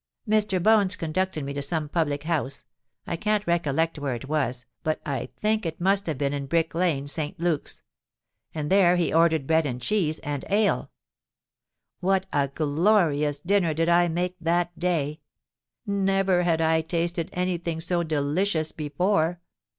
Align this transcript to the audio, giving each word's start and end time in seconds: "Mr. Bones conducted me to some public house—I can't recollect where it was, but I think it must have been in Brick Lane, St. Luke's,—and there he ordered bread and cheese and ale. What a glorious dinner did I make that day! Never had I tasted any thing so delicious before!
"Mr. 0.27 0.57
Bones 0.63 0.95
conducted 0.95 1.43
me 1.45 1.53
to 1.53 1.61
some 1.61 1.87
public 1.87 2.23
house—I 2.23 3.15
can't 3.15 3.45
recollect 3.45 3.99
where 3.99 4.15
it 4.15 4.27
was, 4.27 4.65
but 4.81 4.99
I 5.05 5.29
think 5.39 5.63
it 5.63 5.79
must 5.79 6.07
have 6.07 6.17
been 6.17 6.33
in 6.33 6.47
Brick 6.47 6.73
Lane, 6.73 7.05
St. 7.07 7.39
Luke's,—and 7.39 8.71
there 8.71 8.95
he 8.95 9.13
ordered 9.13 9.45
bread 9.45 9.67
and 9.67 9.79
cheese 9.79 10.17
and 10.23 10.43
ale. 10.49 10.89
What 11.99 12.25
a 12.33 12.47
glorious 12.47 13.37
dinner 13.37 13.75
did 13.75 13.89
I 13.89 14.07
make 14.07 14.35
that 14.41 14.79
day! 14.79 15.19
Never 15.85 16.41
had 16.41 16.61
I 16.61 16.81
tasted 16.81 17.29
any 17.31 17.59
thing 17.59 17.79
so 17.79 18.01
delicious 18.01 18.71
before! 18.71 19.39